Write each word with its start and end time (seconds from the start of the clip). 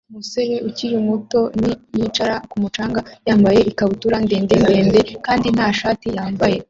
Umusore 0.09 0.55
ukiri 0.67 0.97
muto 1.07 1.39
ni 1.59 1.69
yicaye 1.99 2.35
kumu 2.51 2.67
canga 2.75 3.01
yambaye 3.27 3.59
ikabutura 3.71 4.15
ndende 4.25 4.53
ndende 4.63 4.99
kandi 5.25 5.47
nta 5.55 5.67
shati 5.79 6.07
yambaye 6.17 6.57